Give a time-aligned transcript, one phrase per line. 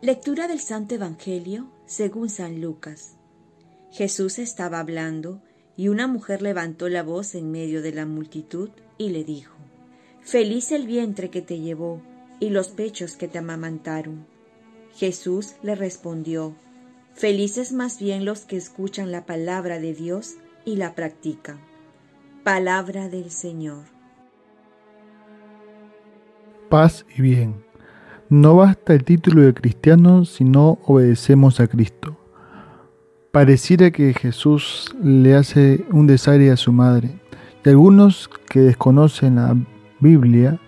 [0.00, 3.16] Lectura del Santo Evangelio según San Lucas.
[3.90, 5.42] Jesús estaba hablando
[5.76, 9.56] y una mujer levantó la voz en medio de la multitud y le dijo,
[10.20, 12.00] Feliz el vientre que te llevó
[12.38, 14.24] y los pechos que te amamantaron.
[14.94, 16.54] Jesús le respondió,
[17.14, 21.58] Felices más bien los que escuchan la palabra de Dios y la practican.
[22.44, 23.86] Palabra del Señor.
[26.68, 27.67] Paz y bien.
[28.30, 32.18] No basta el título de cristiano si no obedecemos a Cristo.
[33.32, 37.18] Pareciera que Jesús le hace un desaire a su madre,
[37.64, 39.56] y algunos que desconocen la
[40.00, 40.58] Biblia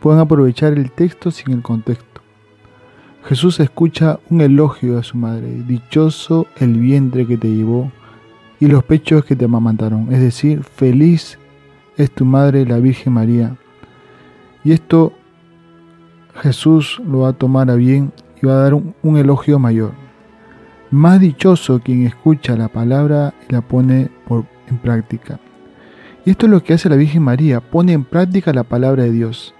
[0.00, 2.22] pueden aprovechar el texto sin el contexto.
[3.24, 7.92] Jesús escucha un elogio a su madre, dichoso el vientre que te llevó
[8.60, 11.38] y los pechos que te amamantaron, es decir, feliz
[11.98, 13.56] es tu madre la Virgen María.
[14.64, 15.12] Y esto
[16.36, 19.92] Jesús lo va a tomar a bien y va a dar un, elogio mayor.
[20.90, 24.10] Más dichoso quien escucha la palabra y la pone
[24.68, 25.38] en práctica.
[26.24, 29.12] Y esto es lo que hace la Virgen María, pone en práctica la palabra de
[29.12, 29.54] Dios.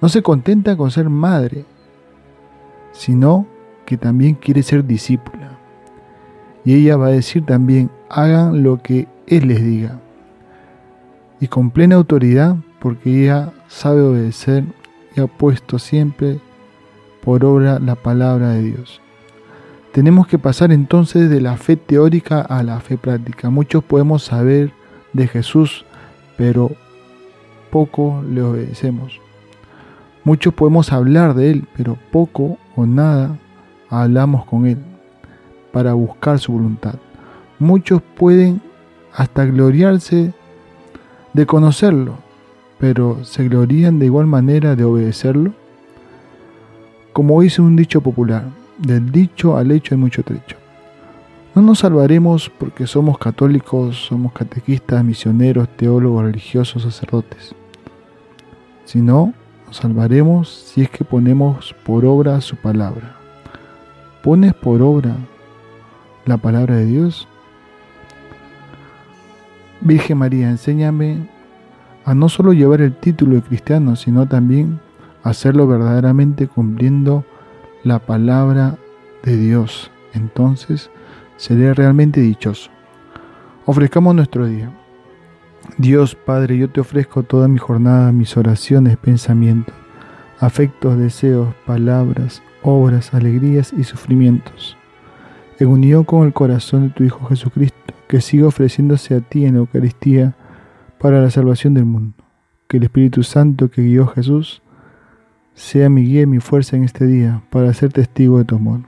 [0.00, 1.64] No se contenta con ser madre,
[2.92, 3.46] sino
[3.84, 5.58] que también quiere ser discípula.
[6.64, 9.98] Y ella va a decir también, hagan lo que Él les diga.
[11.40, 14.64] Y con plena autoridad, porque ella sabe obedecer
[15.14, 16.38] y ha puesto siempre
[17.22, 19.00] por obra la palabra de Dios.
[19.92, 23.50] Tenemos que pasar entonces de la fe teórica a la fe práctica.
[23.50, 24.72] Muchos podemos saber
[25.12, 25.84] de Jesús,
[26.36, 26.70] pero
[27.70, 29.20] poco le obedecemos.
[30.22, 33.38] Muchos podemos hablar de Él, pero poco o nada
[33.88, 34.78] hablamos con Él
[35.72, 36.94] para buscar su voluntad.
[37.58, 38.60] Muchos pueden
[39.12, 40.32] hasta gloriarse
[41.32, 42.18] de conocerlo,
[42.80, 45.52] pero ¿se glorían de igual manera de obedecerlo?
[47.12, 48.44] Como dice un dicho popular,
[48.78, 50.56] del dicho al hecho hay mucho trecho.
[51.54, 57.54] No nos salvaremos porque somos católicos, somos catequistas, misioneros, teólogos, religiosos, sacerdotes,
[58.86, 59.34] sino
[59.66, 63.16] nos salvaremos si es que ponemos por obra su palabra.
[64.22, 65.16] ¿Pones por obra
[66.24, 67.28] la palabra de Dios?
[69.82, 71.26] Virgen María, enséñame
[72.10, 74.80] a no solo llevar el título de cristiano, sino también
[75.22, 77.24] hacerlo verdaderamente cumpliendo
[77.84, 78.78] la palabra
[79.22, 79.92] de Dios.
[80.12, 80.90] Entonces
[81.36, 82.68] seré realmente dichoso.
[83.64, 84.72] Ofrezcamos nuestro día.
[85.78, 89.76] Dios Padre, yo te ofrezco toda mi jornada, mis oraciones, pensamientos,
[90.40, 94.76] afectos, deseos, palabras, obras, alegrías y sufrimientos.
[95.60, 99.54] En unión con el corazón de tu Hijo Jesucristo, que siga ofreciéndose a ti en
[99.54, 100.34] la Eucaristía,
[101.00, 102.14] para la salvación del mundo.
[102.68, 104.62] Que el Espíritu Santo que guió a Jesús
[105.54, 108.82] sea mi guía y mi fuerza en este día para ser testigo de tu amor.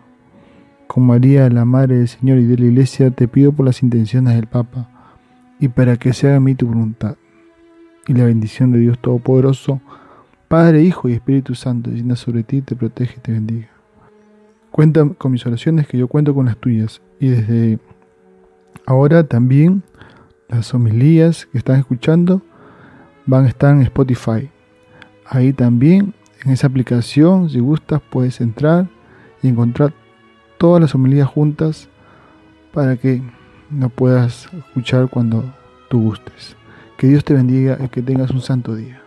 [0.87, 4.35] Con María, la Madre del Señor y de la Iglesia, te pido por las intenciones
[4.35, 4.89] del Papa
[5.59, 7.17] y para que se haga mí tu voluntad.
[8.07, 9.81] Y la bendición de Dios Todopoderoso,
[10.49, 13.69] Padre, Hijo y Espíritu Santo, descienda sobre ti, te protege y te bendiga.
[14.71, 17.01] Cuenta con mis oraciones que yo cuento con las tuyas.
[17.19, 17.79] Y desde
[18.87, 19.83] ahora también
[20.57, 22.43] las homilías que están escuchando
[23.27, 24.51] van a estar en Spotify.
[25.27, 26.15] Ahí también,
[26.45, 28.89] en esa aplicación, si gustas, puedes entrar
[29.43, 29.93] y encontrar
[30.59, 31.89] todas las homilías juntas
[32.73, 33.23] para que
[33.71, 35.53] no puedas escuchar cuando
[35.89, 36.57] tú gustes.
[36.97, 39.02] Que Dios te bendiga y que tengas un santo día.